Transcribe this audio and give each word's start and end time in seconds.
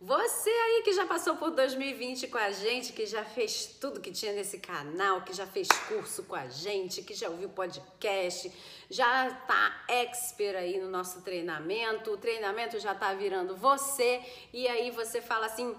Você 0.00 0.48
aí 0.48 0.82
que 0.84 0.92
já 0.92 1.04
passou 1.06 1.34
por 1.34 1.50
2020 1.50 2.28
com 2.28 2.38
a 2.38 2.52
gente, 2.52 2.92
que 2.92 3.04
já 3.04 3.24
fez 3.24 3.66
tudo 3.80 4.00
que 4.00 4.12
tinha 4.12 4.32
nesse 4.32 4.58
canal, 4.58 5.22
que 5.22 5.32
já 5.32 5.44
fez 5.44 5.66
curso 5.88 6.22
com 6.22 6.36
a 6.36 6.46
gente, 6.46 7.02
que 7.02 7.14
já 7.14 7.28
ouviu 7.28 7.48
podcast, 7.48 8.52
já 8.88 9.28
tá 9.28 9.84
expert 9.88 10.56
aí 10.56 10.78
no 10.78 10.88
nosso 10.88 11.22
treinamento, 11.22 12.12
o 12.12 12.16
treinamento 12.16 12.78
já 12.78 12.94
tá 12.94 13.12
virando 13.12 13.56
você, 13.56 14.22
e 14.52 14.68
aí 14.68 14.92
você 14.92 15.20
fala 15.20 15.46
assim: 15.46 15.74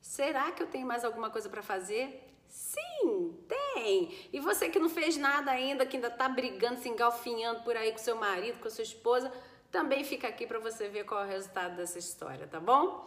será 0.00 0.50
que 0.50 0.62
eu 0.62 0.66
tenho 0.66 0.86
mais 0.86 1.04
alguma 1.04 1.28
coisa 1.28 1.50
para 1.50 1.60
fazer? 1.60 2.24
Sim, 2.48 3.38
tem. 3.74 4.16
E 4.32 4.40
você 4.40 4.70
que 4.70 4.78
não 4.78 4.88
fez 4.88 5.18
nada 5.18 5.50
ainda, 5.50 5.84
que 5.84 5.98
ainda 5.98 6.08
tá 6.08 6.26
brigando, 6.26 6.80
se 6.80 6.88
engalfinhando 6.88 7.60
por 7.64 7.76
aí 7.76 7.92
com 7.92 7.98
seu 7.98 8.16
marido, 8.16 8.60
com 8.60 8.70
sua 8.70 8.82
esposa, 8.82 9.30
também 9.70 10.04
fica 10.04 10.26
aqui 10.26 10.46
para 10.46 10.58
você 10.58 10.88
ver 10.88 11.04
qual 11.04 11.20
é 11.22 11.26
o 11.26 11.28
resultado 11.28 11.76
dessa 11.76 11.98
história, 11.98 12.46
tá 12.46 12.58
bom? 12.58 13.06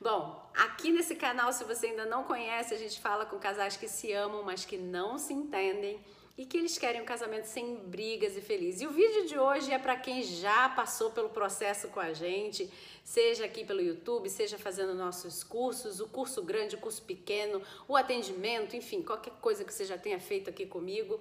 Bom, 0.00 0.48
aqui 0.54 0.92
nesse 0.92 1.16
canal, 1.16 1.52
se 1.52 1.64
você 1.64 1.88
ainda 1.88 2.06
não 2.06 2.22
conhece, 2.22 2.72
a 2.72 2.78
gente 2.78 3.00
fala 3.00 3.26
com 3.26 3.36
casais 3.36 3.76
que 3.76 3.88
se 3.88 4.12
amam, 4.12 4.44
mas 4.44 4.64
que 4.64 4.76
não 4.76 5.18
se 5.18 5.32
entendem 5.32 6.00
e 6.36 6.46
que 6.46 6.56
eles 6.56 6.78
querem 6.78 7.02
um 7.02 7.04
casamento 7.04 7.46
sem 7.46 7.74
brigas 7.74 8.36
e 8.36 8.40
feliz. 8.40 8.80
E 8.80 8.86
o 8.86 8.92
vídeo 8.92 9.26
de 9.26 9.36
hoje 9.36 9.72
é 9.72 9.78
para 9.78 9.96
quem 9.96 10.22
já 10.22 10.68
passou 10.68 11.10
pelo 11.10 11.30
processo 11.30 11.88
com 11.88 11.98
a 11.98 12.12
gente, 12.12 12.72
seja 13.02 13.44
aqui 13.44 13.64
pelo 13.64 13.80
YouTube, 13.80 14.30
seja 14.30 14.56
fazendo 14.56 14.94
nossos 14.94 15.42
cursos, 15.42 15.98
o 15.98 16.06
curso 16.06 16.44
grande, 16.44 16.76
o 16.76 16.78
curso 16.78 17.02
pequeno, 17.02 17.60
o 17.88 17.96
atendimento, 17.96 18.76
enfim, 18.76 19.02
qualquer 19.02 19.32
coisa 19.40 19.64
que 19.64 19.74
você 19.74 19.84
já 19.84 19.98
tenha 19.98 20.20
feito 20.20 20.48
aqui 20.48 20.64
comigo. 20.64 21.20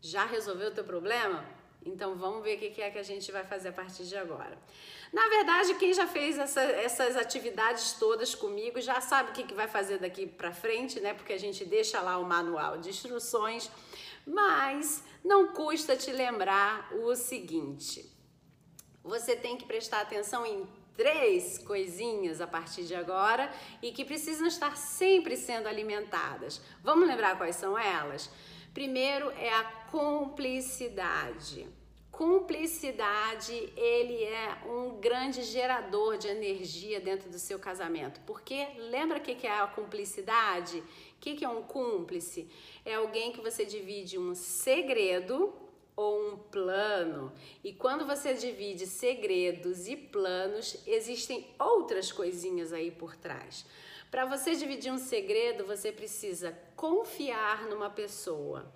Já 0.00 0.24
resolveu 0.24 0.68
o 0.68 0.74
teu 0.74 0.84
problema? 0.84 1.44
Então 1.84 2.14
vamos 2.16 2.42
ver 2.42 2.56
o 2.56 2.58
que 2.58 2.80
é 2.80 2.90
que 2.90 2.98
a 2.98 3.02
gente 3.02 3.30
vai 3.32 3.44
fazer 3.44 3.68
a 3.68 3.72
partir 3.72 4.04
de 4.04 4.16
agora. 4.16 4.56
Na 5.12 5.28
verdade, 5.28 5.74
quem 5.74 5.92
já 5.92 6.06
fez 6.06 6.38
essa, 6.38 6.62
essas 6.62 7.16
atividades 7.16 7.92
todas 7.94 8.34
comigo 8.34 8.80
já 8.80 9.00
sabe 9.00 9.30
o 9.30 9.32
que, 9.32 9.42
que 9.42 9.54
vai 9.54 9.68
fazer 9.68 9.98
daqui 9.98 10.26
para 10.26 10.52
frente, 10.52 11.00
né? 11.00 11.12
Porque 11.12 11.32
a 11.32 11.38
gente 11.38 11.64
deixa 11.64 12.00
lá 12.00 12.18
o 12.18 12.24
manual 12.24 12.78
de 12.78 12.88
instruções, 12.88 13.70
mas 14.26 15.04
não 15.22 15.48
custa 15.48 15.96
te 15.96 16.10
lembrar 16.12 16.90
o 16.94 17.14
seguinte: 17.14 18.10
você 19.02 19.36
tem 19.36 19.56
que 19.56 19.66
prestar 19.66 20.00
atenção 20.00 20.46
em 20.46 20.66
três 20.96 21.58
coisinhas 21.58 22.40
a 22.40 22.46
partir 22.46 22.84
de 22.84 22.94
agora 22.94 23.52
e 23.82 23.92
que 23.92 24.04
precisam 24.04 24.46
estar 24.46 24.76
sempre 24.76 25.36
sendo 25.36 25.66
alimentadas. 25.66 26.60
Vamos 26.82 27.08
lembrar 27.08 27.36
quais 27.36 27.56
são 27.56 27.78
elas? 27.78 28.30
Primeiro 28.72 29.30
é 29.32 29.52
a 29.52 29.64
cumplicidade. 29.90 31.68
Cumplicidade, 32.10 33.52
ele 33.76 34.22
é 34.22 34.62
um 34.66 35.00
grande 35.00 35.42
gerador 35.42 36.16
de 36.16 36.28
energia 36.28 37.00
dentro 37.00 37.30
do 37.30 37.38
seu 37.38 37.58
casamento. 37.58 38.20
Porque 38.26 38.66
lembra 38.76 39.18
o 39.18 39.20
que 39.20 39.46
é 39.46 39.60
a 39.60 39.66
cumplicidade? 39.66 40.78
O 40.78 41.20
que 41.20 41.44
é 41.44 41.48
um 41.48 41.62
cúmplice? 41.62 42.48
É 42.84 42.94
alguém 42.94 43.32
que 43.32 43.40
você 43.40 43.64
divide 43.64 44.18
um 44.18 44.34
segredo 44.34 45.52
ou 45.96 46.32
um 46.32 46.36
plano. 46.36 47.32
E 47.62 47.72
quando 47.72 48.06
você 48.06 48.34
divide 48.34 48.86
segredos 48.86 49.86
e 49.86 49.96
planos, 49.96 50.76
existem 50.86 51.46
outras 51.58 52.10
coisinhas 52.10 52.72
aí 52.72 52.90
por 52.90 53.16
trás. 53.16 53.66
Para 54.12 54.26
você 54.26 54.54
dividir 54.54 54.92
um 54.92 54.98
segredo, 54.98 55.64
você 55.64 55.90
precisa 55.90 56.54
confiar 56.76 57.62
numa 57.62 57.88
pessoa. 57.88 58.70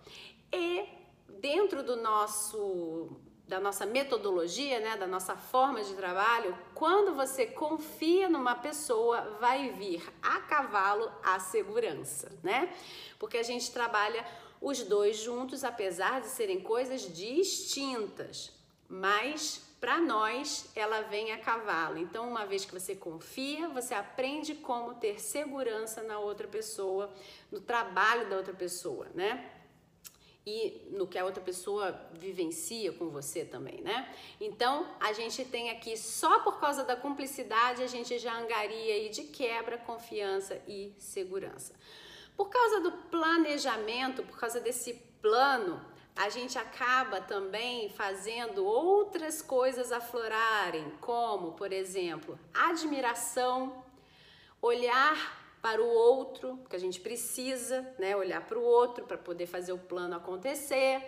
E 0.50 0.88
dentro 1.28 1.82
do 1.82 1.94
nosso 1.94 3.10
da 3.46 3.60
nossa 3.60 3.84
metodologia, 3.86 4.80
né, 4.80 4.96
da 4.96 5.06
nossa 5.06 5.36
forma 5.36 5.84
de 5.84 5.94
trabalho, 5.94 6.58
quando 6.74 7.14
você 7.14 7.46
confia 7.46 8.28
numa 8.30 8.56
pessoa, 8.56 9.36
vai 9.38 9.70
vir 9.70 10.02
a 10.20 10.40
cavalo 10.40 11.12
a 11.22 11.38
segurança, 11.38 12.32
né? 12.42 12.74
Porque 13.18 13.36
a 13.36 13.44
gente 13.44 13.70
trabalha 13.70 14.26
os 14.60 14.82
dois 14.82 15.18
juntos, 15.18 15.62
apesar 15.62 16.22
de 16.22 16.28
serem 16.28 16.60
coisas 16.60 17.02
distintas, 17.14 18.52
mas 18.88 19.62
para 19.86 20.00
nós 20.00 20.68
ela 20.74 21.02
vem 21.02 21.30
a 21.30 21.38
cavalo. 21.38 21.96
Então, 21.96 22.28
uma 22.28 22.44
vez 22.44 22.64
que 22.64 22.72
você 22.72 22.96
confia, 22.96 23.68
você 23.68 23.94
aprende 23.94 24.52
como 24.56 24.94
ter 24.94 25.20
segurança 25.20 26.02
na 26.02 26.18
outra 26.18 26.48
pessoa, 26.48 27.08
no 27.52 27.60
trabalho 27.60 28.28
da 28.28 28.36
outra 28.36 28.52
pessoa, 28.52 29.06
né? 29.14 29.48
E 30.44 30.88
no 30.90 31.06
que 31.06 31.16
a 31.16 31.24
outra 31.24 31.40
pessoa 31.40 31.92
vivencia 32.14 32.90
com 32.94 33.10
você 33.10 33.44
também, 33.44 33.80
né? 33.80 34.12
Então, 34.40 34.92
a 34.98 35.12
gente 35.12 35.44
tem 35.44 35.70
aqui 35.70 35.96
só 35.96 36.40
por 36.40 36.58
causa 36.58 36.82
da 36.82 36.96
cumplicidade, 36.96 37.80
a 37.80 37.86
gente 37.86 38.18
já 38.18 38.36
angaria 38.36 38.92
aí 38.92 39.08
de 39.08 39.22
quebra, 39.22 39.78
confiança 39.78 40.60
e 40.66 40.92
segurança. 40.98 41.76
Por 42.36 42.48
causa 42.48 42.80
do 42.80 42.90
planejamento, 42.90 44.24
por 44.24 44.36
causa 44.36 44.58
desse 44.58 44.94
plano, 45.22 45.80
a 46.16 46.30
gente 46.30 46.58
acaba 46.58 47.20
também 47.20 47.90
fazendo 47.90 48.64
outras 48.64 49.42
coisas 49.42 49.92
aflorarem, 49.92 50.90
como, 51.00 51.52
por 51.52 51.72
exemplo, 51.72 52.38
admiração, 52.54 53.84
olhar 54.62 55.58
para 55.60 55.82
o 55.82 55.86
outro, 55.86 56.56
porque 56.58 56.76
a 56.76 56.80
gente 56.80 57.00
precisa, 57.00 57.94
né, 57.98 58.16
olhar 58.16 58.40
para 58.46 58.58
o 58.58 58.62
outro 58.62 59.04
para 59.04 59.18
poder 59.18 59.46
fazer 59.46 59.72
o 59.72 59.78
plano 59.78 60.16
acontecer, 60.16 61.02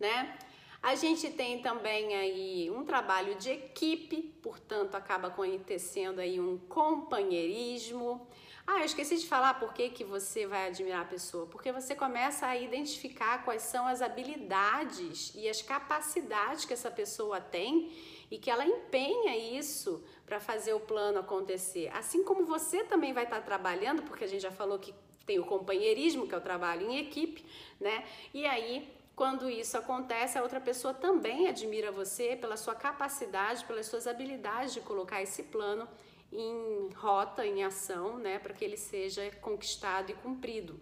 né? 0.00 0.38
A 0.82 0.94
gente 0.94 1.30
tem 1.30 1.60
também 1.60 2.14
aí 2.14 2.70
um 2.70 2.84
trabalho 2.84 3.34
de 3.36 3.50
equipe, 3.50 4.22
portanto 4.42 4.94
acaba 4.94 5.28
acontecendo 5.28 6.20
aí 6.20 6.38
um 6.38 6.58
companheirismo. 6.58 8.26
Ah, 8.66 8.78
eu 8.78 8.86
esqueci 8.86 9.18
de 9.18 9.26
falar 9.26 9.54
por 9.54 9.74
que, 9.74 9.90
que 9.90 10.04
você 10.04 10.46
vai 10.46 10.68
admirar 10.68 11.02
a 11.02 11.04
pessoa. 11.04 11.46
Porque 11.46 11.70
você 11.70 11.94
começa 11.94 12.46
a 12.46 12.56
identificar 12.56 13.44
quais 13.44 13.62
são 13.62 13.86
as 13.86 14.00
habilidades 14.00 15.32
e 15.34 15.48
as 15.48 15.60
capacidades 15.60 16.64
que 16.64 16.72
essa 16.72 16.90
pessoa 16.90 17.40
tem 17.40 17.92
e 18.30 18.38
que 18.38 18.50
ela 18.50 18.64
empenha 18.64 19.36
isso 19.36 20.02
para 20.24 20.40
fazer 20.40 20.72
o 20.72 20.80
plano 20.80 21.18
acontecer. 21.18 21.90
Assim 21.92 22.24
como 22.24 22.46
você 22.46 22.82
também 22.84 23.12
vai 23.12 23.24
estar 23.24 23.40
tá 23.40 23.42
trabalhando, 23.42 24.02
porque 24.02 24.24
a 24.24 24.28
gente 24.28 24.42
já 24.42 24.50
falou 24.50 24.78
que 24.78 24.94
tem 25.26 25.38
o 25.38 25.44
companheirismo, 25.44 26.26
que 26.26 26.34
é 26.34 26.38
o 26.38 26.40
trabalho 26.40 26.90
em 26.90 26.98
equipe, 26.98 27.44
né? 27.78 28.04
E 28.32 28.46
aí 28.46 28.90
quando 29.14 29.48
isso 29.48 29.78
acontece, 29.78 30.36
a 30.36 30.42
outra 30.42 30.60
pessoa 30.60 30.92
também 30.92 31.46
admira 31.46 31.92
você 31.92 32.34
pela 32.34 32.56
sua 32.56 32.74
capacidade, 32.74 33.64
pelas 33.64 33.86
suas 33.86 34.08
habilidades 34.08 34.74
de 34.74 34.80
colocar 34.80 35.22
esse 35.22 35.44
plano 35.44 35.86
em 36.34 36.90
rota, 36.94 37.46
em 37.46 37.62
ação, 37.62 38.18
né, 38.18 38.38
para 38.38 38.52
que 38.52 38.64
ele 38.64 38.76
seja 38.76 39.30
conquistado 39.40 40.10
e 40.10 40.14
cumprido, 40.14 40.80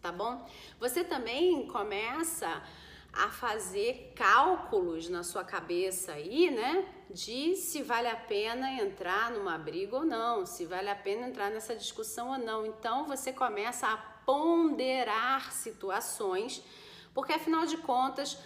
tá 0.00 0.10
bom? 0.10 0.48
Você 0.78 1.04
também 1.04 1.66
começa 1.66 2.62
a 3.12 3.28
fazer 3.28 4.12
cálculos 4.14 5.08
na 5.08 5.22
sua 5.22 5.44
cabeça 5.44 6.12
aí, 6.12 6.50
né, 6.50 6.88
de 7.10 7.56
se 7.56 7.82
vale 7.82 8.08
a 8.08 8.16
pena 8.16 8.72
entrar 8.72 9.30
numa 9.30 9.58
briga 9.58 9.96
ou 9.96 10.04
não, 10.04 10.46
se 10.46 10.64
vale 10.64 10.88
a 10.88 10.94
pena 10.94 11.28
entrar 11.28 11.50
nessa 11.50 11.74
discussão 11.74 12.30
ou 12.30 12.38
não. 12.38 12.64
Então 12.64 13.06
você 13.06 13.32
começa 13.32 13.86
a 13.86 13.96
ponderar 13.96 15.52
situações, 15.52 16.62
porque 17.12 17.32
afinal 17.32 17.66
de 17.66 17.76
contas, 17.78 18.38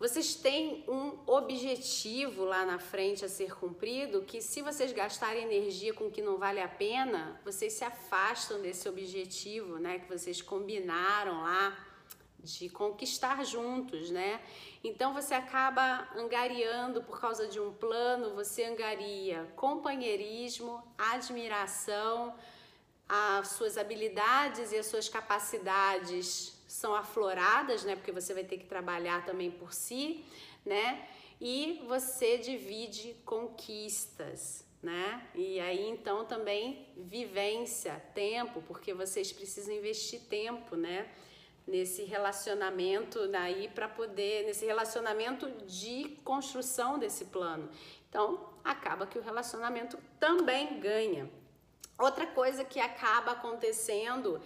vocês 0.00 0.34
têm 0.34 0.82
um 0.88 1.18
objetivo 1.26 2.42
lá 2.42 2.64
na 2.64 2.78
frente 2.78 3.22
a 3.22 3.28
ser 3.28 3.54
cumprido 3.54 4.22
que, 4.22 4.40
se 4.40 4.62
vocês 4.62 4.92
gastarem 4.92 5.44
energia 5.44 5.92
com 5.92 6.06
o 6.06 6.10
que 6.10 6.22
não 6.22 6.38
vale 6.38 6.58
a 6.58 6.66
pena, 6.66 7.38
vocês 7.44 7.74
se 7.74 7.84
afastam 7.84 8.62
desse 8.62 8.88
objetivo, 8.88 9.78
né? 9.78 9.98
Que 9.98 10.08
vocês 10.08 10.40
combinaram 10.40 11.42
lá 11.42 11.76
de 12.38 12.70
conquistar 12.70 13.44
juntos, 13.44 14.10
né? 14.10 14.40
Então 14.82 15.12
você 15.12 15.34
acaba 15.34 16.08
angariando 16.16 17.02
por 17.02 17.20
causa 17.20 17.46
de 17.46 17.60
um 17.60 17.70
plano, 17.70 18.34
você 18.34 18.64
angaria 18.64 19.52
companheirismo, 19.54 20.82
admiração, 20.96 22.34
as 23.06 23.48
suas 23.48 23.76
habilidades 23.76 24.72
e 24.72 24.78
as 24.78 24.86
suas 24.86 25.10
capacidades 25.10 26.58
são 26.70 26.94
afloradas, 26.94 27.84
né? 27.84 27.96
Porque 27.96 28.12
você 28.12 28.32
vai 28.32 28.44
ter 28.44 28.56
que 28.56 28.64
trabalhar 28.64 29.26
também 29.26 29.50
por 29.50 29.72
si, 29.72 30.24
né? 30.64 31.04
E 31.40 31.82
você 31.88 32.38
divide 32.38 33.16
conquistas, 33.24 34.64
né? 34.80 35.26
E 35.34 35.58
aí 35.58 35.88
então 35.88 36.24
também 36.24 36.86
vivência, 36.96 38.00
tempo, 38.14 38.62
porque 38.62 38.94
vocês 38.94 39.32
precisam 39.32 39.74
investir 39.74 40.20
tempo, 40.28 40.76
né? 40.76 41.10
Nesse 41.66 42.04
relacionamento 42.04 43.26
daí 43.26 43.68
para 43.68 43.88
poder, 43.88 44.46
nesse 44.46 44.64
relacionamento 44.64 45.50
de 45.66 46.16
construção 46.24 46.98
desse 47.00 47.26
plano. 47.26 47.68
Então, 48.08 48.48
acaba 48.64 49.06
que 49.06 49.18
o 49.18 49.22
relacionamento 49.22 49.98
também 50.18 50.80
ganha. 50.80 51.30
Outra 51.98 52.26
coisa 52.26 52.64
que 52.64 52.80
acaba 52.80 53.32
acontecendo 53.32 54.40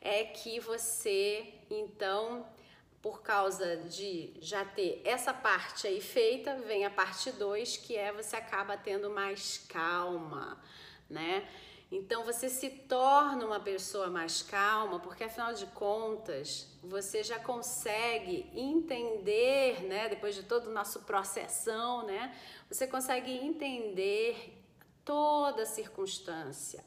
é 0.00 0.24
que 0.24 0.58
você, 0.60 1.54
então, 1.70 2.46
por 3.02 3.22
causa 3.22 3.76
de 3.76 4.32
já 4.40 4.64
ter 4.64 5.00
essa 5.04 5.32
parte 5.32 5.86
aí 5.86 6.00
feita, 6.00 6.56
vem 6.56 6.84
a 6.84 6.90
parte 6.90 7.30
2, 7.32 7.76
que 7.76 7.96
é 7.96 8.12
você 8.12 8.36
acaba 8.36 8.76
tendo 8.76 9.10
mais 9.10 9.58
calma, 9.68 10.62
né? 11.08 11.48
Então 11.92 12.24
você 12.24 12.48
se 12.48 12.70
torna 12.70 13.44
uma 13.44 13.58
pessoa 13.58 14.08
mais 14.08 14.42
calma, 14.42 15.00
porque 15.00 15.24
afinal 15.24 15.52
de 15.52 15.66
contas, 15.66 16.68
você 16.82 17.24
já 17.24 17.38
consegue 17.40 18.48
entender, 18.54 19.82
né, 19.82 20.08
depois 20.08 20.36
de 20.36 20.44
todo 20.44 20.68
o 20.68 20.72
nosso 20.72 21.00
processão, 21.00 22.06
né, 22.06 22.32
você 22.70 22.86
consegue 22.86 23.32
entender 23.32 24.62
toda 25.04 25.62
a 25.64 25.66
circunstância. 25.66 26.84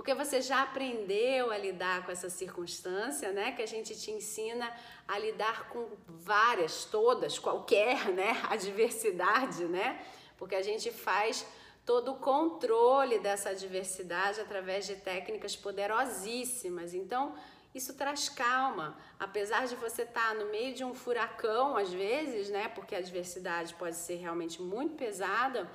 Porque 0.00 0.14
você 0.14 0.40
já 0.40 0.62
aprendeu 0.62 1.50
a 1.50 1.58
lidar 1.58 2.06
com 2.06 2.10
essa 2.10 2.30
circunstância, 2.30 3.32
né? 3.32 3.52
Que 3.52 3.60
a 3.60 3.66
gente 3.66 3.94
te 3.94 4.10
ensina 4.10 4.72
a 5.06 5.18
lidar 5.18 5.68
com 5.68 5.86
várias, 6.08 6.86
todas, 6.86 7.38
qualquer, 7.38 8.08
né? 8.08 8.40
Adversidade, 8.48 9.66
né? 9.66 10.02
Porque 10.38 10.54
a 10.54 10.62
gente 10.62 10.90
faz 10.90 11.44
todo 11.84 12.12
o 12.12 12.16
controle 12.16 13.18
dessa 13.18 13.50
adversidade 13.50 14.40
através 14.40 14.86
de 14.86 14.96
técnicas 14.96 15.54
poderosíssimas. 15.54 16.94
Então, 16.94 17.34
isso 17.74 17.92
traz 17.92 18.26
calma. 18.30 18.96
Apesar 19.18 19.66
de 19.66 19.76
você 19.76 20.04
estar 20.04 20.34
no 20.34 20.46
meio 20.46 20.74
de 20.74 20.82
um 20.82 20.94
furacão, 20.94 21.76
às 21.76 21.92
vezes, 21.92 22.48
né? 22.48 22.68
Porque 22.68 22.94
a 22.94 22.98
adversidade 23.00 23.74
pode 23.74 23.96
ser 23.96 24.14
realmente 24.14 24.62
muito 24.62 24.94
pesada 24.94 25.70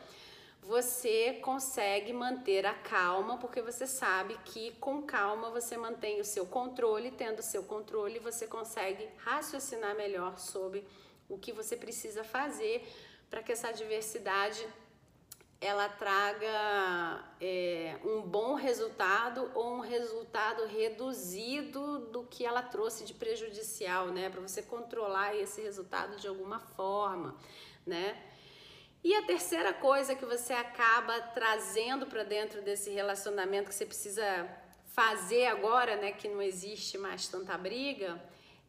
você 0.67 1.33
consegue 1.43 2.11
manter 2.11 2.65
a 2.65 2.73
calma, 2.73 3.37
porque 3.37 3.61
você 3.61 3.85
sabe 3.85 4.35
que 4.45 4.71
com 4.79 5.03
calma 5.03 5.51
você 5.51 5.77
mantém 5.77 6.19
o 6.19 6.25
seu 6.25 6.45
controle, 6.45 7.11
tendo 7.11 7.39
o 7.39 7.43
seu 7.43 7.63
controle, 7.63 8.17
você 8.17 8.47
consegue 8.47 9.07
raciocinar 9.17 9.95
melhor 9.95 10.39
sobre 10.39 10.83
o 11.29 11.37
que 11.37 11.51
você 11.51 11.77
precisa 11.77 12.23
fazer 12.23 12.83
para 13.29 13.43
que 13.43 13.51
essa 13.51 13.69
adversidade 13.69 14.65
ela 15.61 15.87
traga 15.87 17.23
é, 17.39 17.97
um 18.03 18.21
bom 18.21 18.55
resultado 18.55 19.49
ou 19.53 19.75
um 19.75 19.79
resultado 19.79 20.65
reduzido 20.65 21.99
do 22.11 22.23
que 22.23 22.43
ela 22.43 22.61
trouxe 22.61 23.05
de 23.05 23.13
prejudicial, 23.13 24.07
né? 24.07 24.29
Para 24.29 24.41
você 24.41 24.61
controlar 24.61 25.35
esse 25.35 25.61
resultado 25.61 26.17
de 26.17 26.27
alguma 26.27 26.59
forma, 26.59 27.35
né? 27.85 28.19
E 29.05 29.13
a 29.13 29.21
terceira 29.21 29.71
coisa 29.71 30.15
que 30.15 30.25
você 30.25 30.51
acaba 30.51 31.21
trazendo 31.21 32.07
para 32.07 32.23
dentro 32.23 32.63
desse 32.63 32.89
relacionamento 32.89 33.69
que 33.69 33.75
você 33.75 33.85
precisa 33.85 34.49
fazer 34.95 35.45
agora, 35.45 35.95
né, 35.95 36.11
que 36.11 36.27
não 36.27 36.41
existe 36.41 36.97
mais 36.97 37.27
tanta 37.27 37.55
briga, 37.55 38.19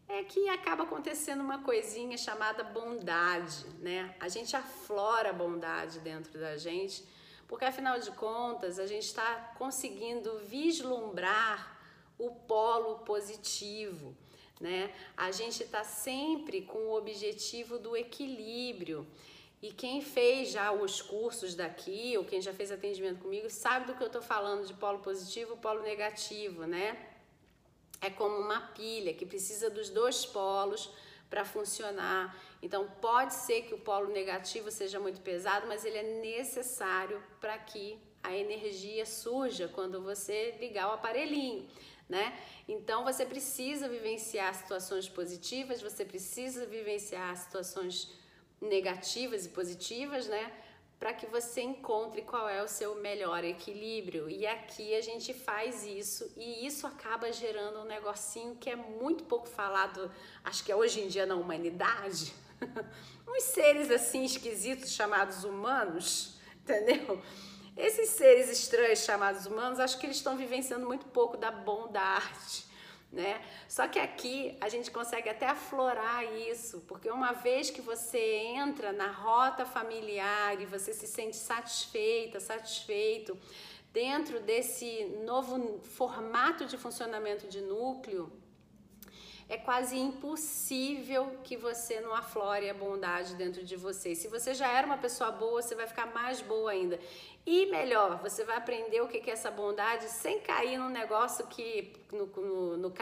é 0.06 0.22
que 0.24 0.46
acaba 0.50 0.82
acontecendo 0.82 1.40
uma 1.40 1.62
coisinha 1.62 2.18
chamada 2.18 2.62
bondade, 2.62 3.64
né? 3.78 4.14
A 4.20 4.28
gente 4.28 4.54
aflora 4.54 5.32
bondade 5.32 6.00
dentro 6.00 6.38
da 6.38 6.58
gente, 6.58 7.02
porque 7.48 7.64
afinal 7.64 7.98
de 7.98 8.10
contas 8.10 8.78
a 8.78 8.86
gente 8.86 9.06
está 9.06 9.54
conseguindo 9.56 10.40
vislumbrar 10.40 11.78
o 12.18 12.30
polo 12.30 12.98
positivo, 13.06 14.14
né? 14.60 14.92
A 15.16 15.30
gente 15.30 15.62
está 15.62 15.82
sempre 15.82 16.60
com 16.60 16.80
o 16.88 16.94
objetivo 16.94 17.78
do 17.78 17.96
equilíbrio. 17.96 19.06
E 19.62 19.72
quem 19.72 20.02
fez 20.02 20.50
já 20.50 20.70
os 20.70 21.00
cursos 21.00 21.54
daqui, 21.54 22.16
ou 22.18 22.24
quem 22.24 22.40
já 22.40 22.52
fez 22.52 22.70
atendimento 22.70 23.20
comigo, 23.20 23.48
sabe 23.48 23.86
do 23.86 23.94
que 23.94 24.02
eu 24.02 24.08
estou 24.08 24.22
falando 24.22 24.66
de 24.66 24.74
polo 24.74 24.98
positivo 24.98 25.54
e 25.54 25.56
polo 25.56 25.82
negativo, 25.82 26.66
né? 26.66 26.96
É 28.00 28.10
como 28.10 28.36
uma 28.36 28.60
pilha 28.60 29.14
que 29.14 29.24
precisa 29.24 29.70
dos 29.70 29.88
dois 29.88 30.26
polos 30.26 30.90
para 31.30 31.44
funcionar. 31.44 32.36
Então, 32.62 32.86
pode 33.00 33.34
ser 33.34 33.62
que 33.62 33.74
o 33.74 33.78
polo 33.78 34.08
negativo 34.12 34.70
seja 34.70 35.00
muito 35.00 35.20
pesado, 35.22 35.66
mas 35.66 35.84
ele 35.84 35.98
é 35.98 36.20
necessário 36.20 37.22
para 37.40 37.58
que 37.58 37.98
a 38.22 38.36
energia 38.36 39.06
surja 39.06 39.68
quando 39.68 40.02
você 40.02 40.54
ligar 40.60 40.88
o 40.88 40.92
aparelhinho, 40.92 41.66
né? 42.08 42.38
Então, 42.68 43.04
você 43.04 43.24
precisa 43.24 43.88
vivenciar 43.88 44.54
situações 44.54 45.08
positivas, 45.08 45.80
você 45.80 46.04
precisa 46.04 46.66
vivenciar 46.66 47.34
situações 47.36 47.96
negativas 48.04 48.25
e 48.60 49.48
positivas, 49.48 50.26
né? 50.26 50.52
Para 50.98 51.12
que 51.12 51.26
você 51.26 51.60
encontre 51.60 52.22
qual 52.22 52.48
é 52.48 52.62
o 52.62 52.68
seu 52.68 52.94
melhor 52.96 53.44
equilíbrio. 53.44 54.30
E 54.30 54.46
aqui 54.46 54.94
a 54.94 55.00
gente 55.02 55.34
faz 55.34 55.84
isso 55.84 56.32
e 56.36 56.66
isso 56.66 56.86
acaba 56.86 57.30
gerando 57.32 57.80
um 57.80 57.84
negocinho 57.84 58.56
que 58.56 58.70
é 58.70 58.76
muito 58.76 59.24
pouco 59.24 59.46
falado, 59.46 60.10
acho 60.42 60.64
que 60.64 60.72
é 60.72 60.76
hoje 60.76 61.00
em 61.00 61.08
dia 61.08 61.26
na 61.26 61.34
humanidade. 61.34 62.32
Uns 63.28 63.42
seres 63.42 63.90
assim 63.90 64.24
esquisitos 64.24 64.92
chamados 64.92 65.44
humanos, 65.44 66.38
entendeu? 66.62 67.22
Esses 67.76 68.10
seres 68.10 68.50
estranhos 68.50 69.00
chamados 69.00 69.44
humanos, 69.44 69.78
acho 69.78 69.98
que 69.98 70.06
eles 70.06 70.16
estão 70.16 70.34
vivenciando 70.34 70.86
muito 70.86 71.04
pouco 71.06 71.36
da 71.36 71.50
bondade 71.50 72.65
né? 73.12 73.40
Só 73.68 73.86
que 73.88 73.98
aqui 73.98 74.56
a 74.60 74.68
gente 74.68 74.90
consegue 74.90 75.28
até 75.28 75.46
aflorar 75.46 76.24
isso, 76.50 76.80
porque 76.88 77.10
uma 77.10 77.32
vez 77.32 77.70
que 77.70 77.80
você 77.80 78.18
entra 78.18 78.92
na 78.92 79.10
rota 79.10 79.64
familiar 79.64 80.60
e 80.60 80.66
você 80.66 80.92
se 80.92 81.06
sente 81.06 81.36
satisfeita, 81.36 82.40
satisfeito 82.40 83.38
dentro 83.92 84.40
desse 84.40 85.06
novo 85.24 85.80
formato 85.82 86.66
de 86.66 86.76
funcionamento 86.76 87.46
de 87.48 87.62
núcleo, 87.62 88.30
é 89.48 89.56
quase 89.56 89.96
impossível 89.96 91.38
que 91.44 91.56
você 91.56 92.00
não 92.00 92.12
aflore 92.12 92.68
a 92.68 92.74
bondade 92.74 93.34
dentro 93.36 93.64
de 93.64 93.76
você. 93.76 94.14
Se 94.14 94.26
você 94.26 94.54
já 94.54 94.66
era 94.68 94.86
uma 94.86 94.98
pessoa 94.98 95.30
boa, 95.30 95.62
você 95.62 95.74
vai 95.74 95.86
ficar 95.86 96.06
mais 96.06 96.40
boa 96.40 96.72
ainda. 96.72 96.98
E 97.46 97.66
melhor, 97.66 98.20
você 98.20 98.44
vai 98.44 98.56
aprender 98.56 99.00
o 99.00 99.06
que 99.06 99.30
é 99.30 99.32
essa 99.32 99.52
bondade 99.52 100.08
sem 100.08 100.40
cair 100.40 100.78
num 100.78 100.88
negócio 100.88 101.46
que 101.46 101.92
no, 102.10 102.26
no, 102.26 102.76
no 102.76 102.94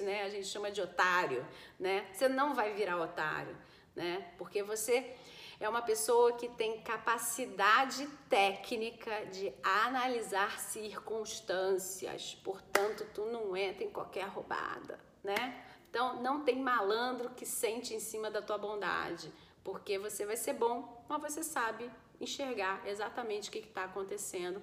né, 0.00 0.22
a 0.24 0.28
gente 0.28 0.46
chama 0.48 0.72
de 0.72 0.80
otário, 0.80 1.46
né? 1.78 2.04
Você 2.12 2.28
não 2.28 2.52
vai 2.52 2.74
virar 2.74 3.00
otário, 3.00 3.56
né? 3.94 4.32
Porque 4.36 4.60
você 4.64 5.14
é 5.60 5.68
uma 5.68 5.82
pessoa 5.82 6.32
que 6.32 6.48
tem 6.48 6.80
capacidade 6.80 8.08
técnica 8.28 9.26
de 9.26 9.52
analisar 9.62 10.58
circunstâncias. 10.58 12.34
Portanto, 12.42 13.06
tu 13.14 13.26
não 13.26 13.56
entra 13.56 13.84
em 13.84 13.90
qualquer 13.90 14.26
roubada, 14.26 14.98
né? 15.22 15.62
Então, 15.88 16.22
não 16.22 16.44
tem 16.44 16.60
malandro 16.60 17.30
que 17.30 17.44
sente 17.44 17.94
em 17.94 18.00
cima 18.00 18.30
da 18.30 18.40
tua 18.40 18.56
bondade, 18.56 19.32
porque 19.64 19.98
você 19.98 20.24
vai 20.24 20.36
ser 20.36 20.52
bom, 20.52 21.04
mas 21.08 21.20
você 21.20 21.42
sabe 21.42 21.90
enxergar 22.20 22.86
exatamente 22.86 23.48
o 23.48 23.52
que 23.52 23.58
está 23.58 23.84
acontecendo 23.84 24.62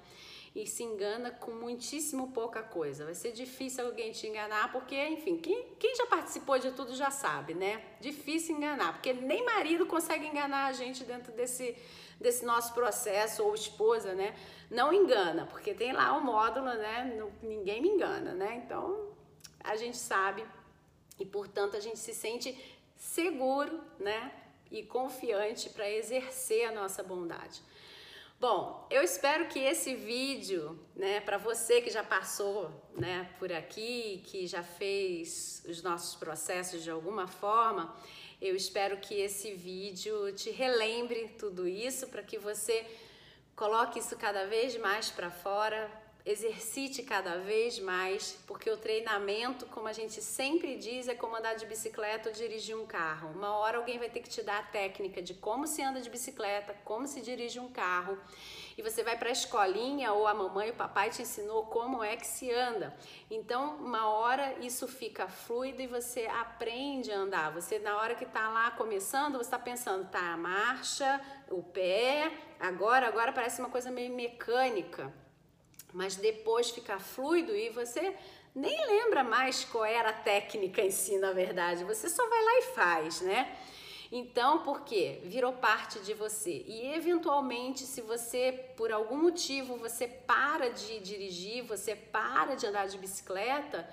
e 0.56 0.66
se 0.66 0.84
engana 0.84 1.32
com 1.32 1.52
muitíssimo 1.52 2.32
pouca 2.32 2.64
coisa. 2.64 3.06
Vai 3.06 3.14
ser 3.14 3.32
difícil 3.32 3.86
alguém 3.86 4.12
te 4.12 4.26
enganar, 4.26 4.72
porque, 4.72 4.96
enfim, 4.96 5.38
quem, 5.38 5.66
quem 5.78 5.96
já 5.96 6.06
participou 6.08 6.58
de 6.58 6.72
tudo 6.72 6.96
já 6.96 7.12
sabe, 7.12 7.54
né? 7.54 7.84
Difícil 8.00 8.56
enganar, 8.56 8.94
porque 8.94 9.14
nem 9.14 9.44
marido 9.46 9.86
consegue 9.86 10.26
enganar 10.26 10.66
a 10.66 10.74
gente 10.74 11.04
dentro 11.04 11.32
desse, 11.32 11.76
desse 12.20 12.46
nosso 12.46 12.74
processo, 12.74 13.44
ou 13.44 13.54
esposa, 13.54 14.14
né? 14.14 14.36
Não 14.70 14.92
engana, 14.92 15.46
porque 15.46 15.74
tem 15.74 15.94
lá 15.94 16.18
o 16.18 16.24
módulo, 16.24 16.66
né? 16.66 17.22
ninguém 17.44 17.82
me 17.82 17.90
engana, 17.90 18.34
né? 18.34 18.62
Então, 18.66 19.07
a 19.60 19.76
gente 19.76 19.98
sabe 19.98 20.46
e, 21.20 21.26
portanto, 21.26 21.76
a 21.76 21.80
gente 21.80 22.00
se 22.00 22.14
sente 22.14 22.58
seguro, 22.96 23.82
né? 24.00 24.32
e 24.72 24.84
confiante 24.84 25.70
para 25.70 25.90
exercer 25.90 26.68
a 26.68 26.72
nossa 26.72 27.04
bondade. 27.04 27.62
Bom, 28.40 28.88
eu 28.92 29.02
espero 29.02 29.48
que 29.48 29.60
esse 29.60 29.96
vídeo, 29.96 30.80
né, 30.96 31.20
para 31.22 31.38
você 31.38 31.82
que 31.82 31.90
já 31.90 32.04
passou, 32.04 32.70
né, 32.96 33.30
por 33.40 33.52
aqui, 33.52 34.22
que 34.26 34.46
já 34.46 34.62
fez 34.62 35.64
os 35.68 35.82
nossos 35.82 36.16
processos 36.16 36.84
de 36.84 36.92
alguma 36.92 37.28
forma, 37.28 37.96
eu 38.40 38.56
espero 38.56 38.98
que 38.98 39.16
esse 39.16 39.54
vídeo 39.56 40.32
te 40.34 40.52
relembre 40.52 41.30
tudo 41.40 41.68
isso 41.68 42.08
para 42.08 42.22
que 42.22 42.38
você 42.38 42.86
coloque 43.56 43.98
isso 43.98 44.16
cada 44.16 44.46
vez 44.46 44.78
mais 44.78 45.10
para 45.10 45.32
fora, 45.32 45.90
exercite 46.28 47.04
cada 47.04 47.38
vez 47.38 47.80
mais, 47.80 48.38
porque 48.46 48.70
o 48.70 48.76
treinamento, 48.76 49.66
como 49.68 49.88
a 49.88 49.94
gente 49.94 50.22
sempre 50.22 50.76
diz, 50.76 51.08
é 51.08 51.16
como 51.16 51.38
andar 51.38 51.54
de 51.54 51.66
bicicleta 51.66 52.28
ou 52.28 52.36
dirigir 52.36 52.76
um 52.76 52.86
carro. 52.86 53.30
Uma 53.30 53.56
hora 53.56 53.78
alguém 53.78 53.98
vai 53.98 54.10
ter 54.10 54.20
que 54.20 54.28
te 54.28 54.42
dar 54.42 54.60
a 54.60 54.64
técnica 54.64 55.22
de 55.22 55.34
como 55.34 55.66
se 55.66 55.82
anda 55.82 56.02
de 56.02 56.10
bicicleta, 56.10 56.76
como 56.84 57.08
se 57.08 57.22
dirige 57.22 57.62
um 57.62 57.70
carro. 57.70 58.18
E 58.78 58.82
você 58.82 59.04
vai 59.04 59.18
para 59.18 59.30
a 59.30 59.32
escolinha 59.32 60.12
ou 60.12 60.28
a 60.28 60.34
mamãe 60.34 60.68
e 60.68 60.72
o 60.72 60.76
papai 60.76 61.10
te 61.10 61.22
ensinou 61.22 61.66
como 61.68 62.04
é 62.04 62.18
que 62.18 62.28
se 62.28 62.52
anda. 62.52 62.94
Então, 63.32 63.78
uma 63.78 64.10
hora 64.10 64.60
isso 64.60 64.86
fica 64.86 65.30
fluido 65.30 65.82
e 65.82 65.88
você 65.88 66.28
aprende 66.28 67.10
a 67.10 67.20
andar. 67.20 67.54
Você, 67.54 67.80
na 67.80 67.98
hora 67.98 68.16
que 68.16 68.26
está 68.26 68.50
lá 68.50 68.72
começando, 68.72 69.38
você 69.38 69.44
está 69.44 69.58
pensando, 69.58 70.10
tá, 70.10 70.34
a 70.34 70.38
marcha, 70.38 71.22
o 71.50 71.64
pé, 71.64 72.34
agora, 72.60 73.08
agora 73.08 73.32
parece 73.32 73.62
uma 73.62 73.70
coisa 73.70 73.90
meio 73.90 74.14
mecânica 74.14 75.26
mas 75.94 76.16
depois 76.16 76.70
fica 76.70 77.00
fluido 77.00 77.56
e 77.56 77.70
você 77.70 78.16
nem 78.54 78.86
lembra 78.88 79.24
mais 79.24 79.64
qual 79.64 79.86
era 79.86 80.10
a 80.10 80.14
técnica 80.14 80.82
em 80.82 80.92
si, 80.92 81.18
na 81.18 81.32
verdade. 81.32 81.84
Você 81.84 82.10
só 82.10 82.28
vai 82.28 82.44
lá 82.44 82.58
e 82.58 82.62
faz, 82.74 83.22
né? 83.22 83.58
Então, 84.12 84.60
por 84.60 84.82
quê? 84.82 85.20
Virou 85.24 85.54
parte 85.54 86.00
de 86.00 86.14
você. 86.14 86.64
E 86.66 86.94
eventualmente, 86.94 87.84
se 87.84 88.02
você, 88.02 88.72
por 88.76 88.92
algum 88.92 89.18
motivo, 89.18 89.76
você 89.78 90.08
para 90.08 90.70
de 90.70 91.00
dirigir, 91.00 91.64
você 91.64 91.96
para 91.96 92.56
de 92.56 92.66
andar 92.66 92.88
de 92.88 92.98
bicicleta, 92.98 93.88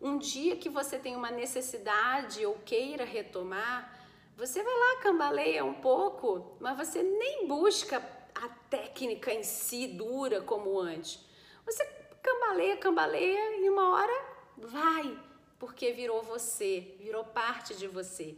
um 0.00 0.16
dia 0.16 0.56
que 0.56 0.68
você 0.68 0.98
tem 0.98 1.14
uma 1.14 1.30
necessidade 1.30 2.44
ou 2.46 2.54
queira 2.64 3.04
retomar, 3.04 3.94
você 4.36 4.62
vai 4.62 4.72
lá, 4.72 5.02
cambaleia 5.02 5.64
um 5.64 5.74
pouco, 5.74 6.56
mas 6.60 6.76
você 6.76 7.02
nem 7.02 7.46
busca 7.46 8.02
a 8.34 8.48
técnica 8.70 9.32
em 9.32 9.42
si 9.42 9.86
dura 9.88 10.40
como 10.40 10.78
antes. 10.78 11.26
Você 11.68 11.84
cambaleia, 12.22 12.76
cambaleia 12.78 13.56
e 13.58 13.68
uma 13.68 13.90
hora 13.90 14.24
vai, 14.56 15.18
porque 15.58 15.92
virou 15.92 16.22
você, 16.22 16.94
virou 16.98 17.24
parte 17.24 17.74
de 17.74 17.86
você. 17.86 18.36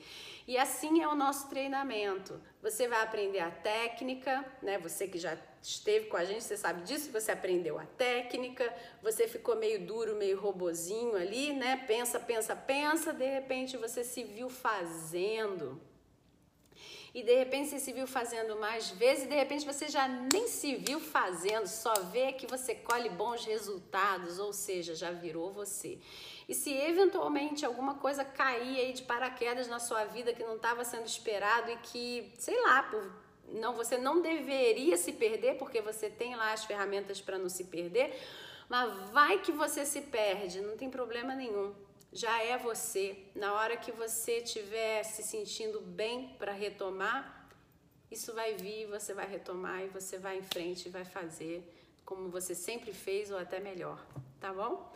E 0.49 0.59
assim 0.59 1.01
é 1.01 1.07
o 1.07 1.15
nosso 1.15 1.49
treinamento. 1.49 2.43
Você 2.61 2.89
vai 2.89 3.01
aprender 3.03 3.39
a 3.39 3.53
técnica, 3.53 4.45
né? 4.61 4.79
Você 4.79 5.07
que 5.07 5.17
já 5.17 5.39
esteve 5.63 6.07
com 6.07 6.17
a 6.17 6.25
gente, 6.25 6.43
você 6.43 6.57
sabe 6.57 6.83
disso, 6.83 7.13
você 7.13 7.31
aprendeu 7.31 7.79
a 7.79 7.87
técnica, 7.87 8.75
você 9.01 9.29
ficou 9.29 9.55
meio 9.55 9.87
duro, 9.87 10.17
meio 10.17 10.41
robozinho 10.41 11.15
ali, 11.15 11.53
né? 11.53 11.77
Pensa, 11.87 12.19
pensa, 12.19 12.57
pensa, 12.57 13.13
de 13.13 13.27
repente 13.27 13.77
você 13.77 14.03
se 14.03 14.25
viu 14.25 14.49
fazendo. 14.49 15.81
E 17.15 17.23
de 17.23 17.35
repente 17.35 17.69
você 17.69 17.81
se 17.81 17.93
viu 17.93 18.07
fazendo 18.07 18.57
mais 18.57 18.91
vezes, 18.91 19.25
e 19.25 19.29
de 19.29 19.35
repente 19.35 19.67
você 19.67 19.89
já 19.89 20.07
nem 20.07 20.47
se 20.47 20.77
viu 20.77 21.01
fazendo, 21.01 21.67
só 21.67 21.93
vê 22.13 22.33
que 22.33 22.47
você 22.47 22.75
colhe 22.75 23.09
bons 23.09 23.45
resultados, 23.45 24.39
ou 24.39 24.53
seja, 24.53 24.95
já 24.95 25.11
virou 25.11 25.53
você. 25.53 25.99
E 26.49 26.55
se 26.55 26.73
eventualmente 26.73 27.67
alguma 27.67 27.95
coisa 27.95 28.25
cair 28.25 28.79
aí 28.79 28.93
de 28.93 29.03
paraquedas 29.03 29.67
na 29.67 29.79
sua 29.79 30.05
vida 30.05 30.33
que 30.33 30.45
não 30.45 30.57
estava 30.57 30.85
sendo 30.85 31.07
esperado 31.07 31.71
e 31.71 31.77
que, 31.79 32.33
sei 32.39 32.61
lá, 32.63 32.83
por 32.85 33.11
não 33.53 33.75
você 33.75 33.99
não 33.99 34.21
deveria 34.21 34.97
se 34.97 35.13
perder 35.13 35.57
porque 35.57 35.81
você 35.81 36.09
tem 36.09 36.37
lá 36.37 36.53
as 36.53 36.65
ferramentas 36.65 37.21
para 37.21 37.39
não 37.39 37.49
se 37.49 37.65
perder, 37.65 38.17
mas 38.69 39.11
vai 39.11 39.41
que 39.41 39.51
você 39.51 39.85
se 39.85 40.01
perde, 40.03 40.61
não 40.61 40.77
tem 40.77 40.89
problema 40.89 41.35
nenhum. 41.35 41.75
Já 42.13 42.43
é 42.43 42.59
você. 42.59 43.17
Na 43.35 43.55
hora 43.55 43.77
que 43.77 43.93
você 43.93 44.39
estiver 44.39 45.05
se 45.05 45.23
sentindo 45.23 45.81
bem 45.81 46.35
para 46.39 46.53
retomar, 46.53 47.49
isso 48.11 48.35
vai 48.35 48.55
vir, 48.55 48.87
você 48.87 49.15
vai 49.15 49.29
retomar 49.29 49.83
e 49.83 49.89
você 49.89 50.19
vai 50.19 50.39
em 50.39 50.43
frente 50.43 50.87
e 50.87 50.91
vai 50.91 51.05
fazer 51.05 51.77
como 52.05 52.29
você 52.29 52.57
sempre 52.57 52.93
fez 52.93 53.31
ou 53.31 53.39
até 53.39 53.61
melhor, 53.61 54.05
tá 54.41 54.53
bom? 54.53 54.93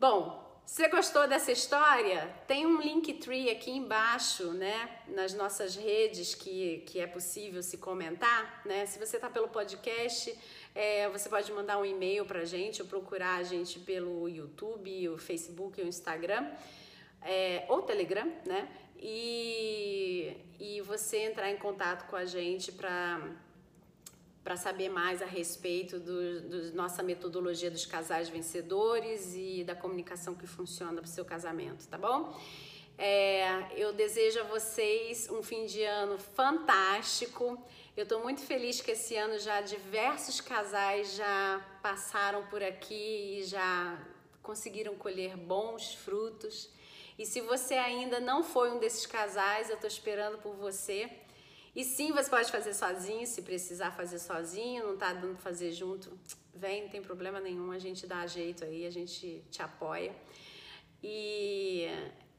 Bom, 0.00 0.53
você 0.66 0.88
gostou 0.88 1.28
dessa 1.28 1.52
história? 1.52 2.28
Tem 2.46 2.66
um 2.66 2.80
Linktree 2.80 3.50
aqui 3.50 3.70
embaixo, 3.70 4.52
né? 4.52 4.98
Nas 5.08 5.32
nossas 5.34 5.76
redes 5.76 6.34
que, 6.34 6.78
que 6.86 6.98
é 6.98 7.06
possível 7.06 7.62
se 7.62 7.78
comentar, 7.78 8.62
né? 8.64 8.84
Se 8.86 8.98
você 8.98 9.16
está 9.16 9.30
pelo 9.30 9.48
podcast, 9.48 10.36
é, 10.74 11.08
você 11.10 11.28
pode 11.28 11.52
mandar 11.52 11.78
um 11.78 11.84
e-mail 11.84 12.24
para 12.24 12.40
a 12.40 12.44
gente 12.44 12.82
ou 12.82 12.88
procurar 12.88 13.36
a 13.36 13.42
gente 13.42 13.78
pelo 13.78 14.28
YouTube, 14.28 15.08
o 15.10 15.18
Facebook, 15.18 15.80
o 15.80 15.86
Instagram 15.86 16.50
é, 17.24 17.64
ou 17.68 17.82
Telegram, 17.82 18.30
né? 18.46 18.68
E, 18.98 20.36
e 20.58 20.80
você 20.80 21.18
entrar 21.18 21.50
em 21.50 21.56
contato 21.56 22.08
com 22.08 22.16
a 22.16 22.24
gente 22.24 22.72
para 22.72 23.20
para 24.44 24.56
saber 24.56 24.90
mais 24.90 25.22
a 25.22 25.26
respeito 25.26 25.98
da 25.98 26.12
nossa 26.74 27.02
metodologia 27.02 27.70
dos 27.70 27.86
casais 27.86 28.28
vencedores 28.28 29.32
e 29.34 29.64
da 29.64 29.74
comunicação 29.74 30.34
que 30.34 30.46
funciona 30.46 31.00
para 31.00 31.04
o 31.04 31.08
seu 31.08 31.24
casamento, 31.24 31.88
tá 31.88 31.96
bom? 31.96 32.38
É, 32.98 33.66
eu 33.74 33.92
desejo 33.92 34.40
a 34.40 34.44
vocês 34.44 35.28
um 35.30 35.42
fim 35.42 35.64
de 35.64 35.82
ano 35.82 36.18
fantástico. 36.18 37.58
Eu 37.96 38.02
estou 38.02 38.22
muito 38.22 38.42
feliz 38.42 38.82
que 38.82 38.90
esse 38.90 39.16
ano 39.16 39.38
já 39.38 39.62
diversos 39.62 40.40
casais 40.42 41.16
já 41.16 41.66
passaram 41.82 42.46
por 42.46 42.62
aqui 42.62 43.38
e 43.38 43.44
já 43.44 43.98
conseguiram 44.42 44.94
colher 44.94 45.36
bons 45.38 45.94
frutos. 45.94 46.68
E 47.18 47.24
se 47.24 47.40
você 47.40 47.74
ainda 47.74 48.20
não 48.20 48.44
foi 48.44 48.70
um 48.70 48.78
desses 48.78 49.06
casais, 49.06 49.70
eu 49.70 49.76
estou 49.76 49.88
esperando 49.88 50.38
por 50.38 50.54
você. 50.54 51.10
E 51.74 51.82
sim, 51.82 52.12
você 52.12 52.30
pode 52.30 52.52
fazer 52.52 52.72
sozinho, 52.72 53.26
se 53.26 53.42
precisar 53.42 53.90
fazer 53.90 54.20
sozinho, 54.20 54.86
não 54.86 54.96
tá 54.96 55.12
dando 55.12 55.36
fazer 55.38 55.72
junto, 55.72 56.16
vem, 56.54 56.82
não 56.82 56.88
tem 56.88 57.02
problema 57.02 57.40
nenhum, 57.40 57.72
a 57.72 57.78
gente 57.78 58.06
dá 58.06 58.24
jeito 58.26 58.64
aí, 58.64 58.86
a 58.86 58.90
gente 58.90 59.42
te 59.50 59.60
apoia. 59.60 60.14
E 61.02 61.88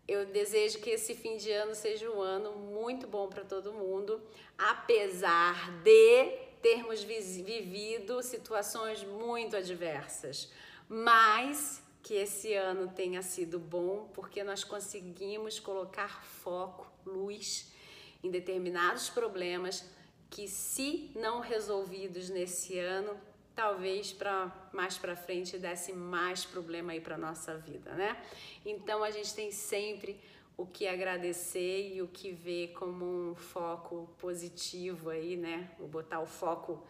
eu 0.08 0.26
desejo 0.26 0.80
que 0.80 0.90
esse 0.92 1.14
fim 1.14 1.36
de 1.36 1.52
ano 1.52 1.76
seja 1.76 2.10
um 2.10 2.22
ano 2.22 2.54
muito 2.54 3.08
bom 3.08 3.28
para 3.28 3.44
todo 3.44 3.74
mundo, 3.74 4.22
apesar 4.58 5.70
de 5.84 6.46
termos 6.62 7.04
vivido 7.04 8.24
situações 8.24 9.04
muito 9.04 9.58
adversas, 9.58 10.50
mas 10.88 11.84
que 12.02 12.14
esse 12.14 12.54
ano 12.54 12.92
tenha 12.96 13.22
sido 13.22 13.60
bom 13.60 14.10
porque 14.14 14.44
nós 14.44 14.64
conseguimos 14.64 15.60
colocar 15.60 16.24
foco, 16.24 16.88
luz 17.06 17.75
em 18.24 18.30
determinados 18.30 19.10
problemas 19.10 19.86
que, 20.30 20.48
se 20.48 21.12
não 21.16 21.40
resolvidos 21.40 22.30
nesse 22.30 22.78
ano, 22.78 23.18
talvez 23.56 24.12
para 24.12 24.52
mais 24.74 24.98
para 24.98 25.16
frente 25.16 25.58
desse 25.58 25.94
mais 25.94 26.46
problema 26.46 26.92
aí 26.92 27.00
para 27.00 27.18
nossa 27.18 27.58
vida, 27.58 27.94
né? 27.94 28.22
Então 28.66 29.04
a 29.04 29.12
gente 29.12 29.34
tem 29.34 29.52
sempre 29.52 30.20
o 30.58 30.66
que 30.66 30.88
agradecer 30.88 31.96
e 31.96 32.02
o 32.02 32.08
que 32.08 32.32
ver 32.32 32.74
como 32.74 33.06
um 33.32 33.36
foco 33.36 34.10
positivo 34.18 35.10
aí, 35.10 35.36
né? 35.36 35.72
Vou 35.78 35.88
botar 35.88 36.20
o 36.20 36.26
foco 36.26 36.86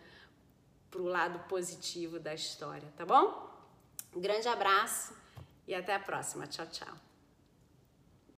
pro 0.90 1.04
lado 1.04 1.40
positivo 1.48 2.20
da 2.20 2.34
história, 2.34 2.88
tá 2.96 3.06
bom? 3.06 3.50
Um 4.16 4.22
grande 4.22 4.48
abraço 4.48 5.14
e 5.68 5.76
até 5.76 5.94
a 5.94 6.00
próxima. 6.00 6.48
Tchau, 6.48 6.66
tchau. 6.68 7.05